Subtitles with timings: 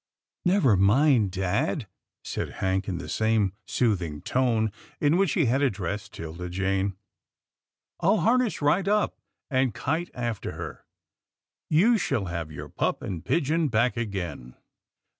[0.53, 1.85] "Never mind, dad,"
[2.23, 6.97] said Hank in the same soothing tone in which he had addressed 'Tilda Jane,"
[7.99, 9.19] I'll harness right up,
[9.51, 10.87] and kite after her.
[11.69, 14.55] You shall have your pup and pigeon back again."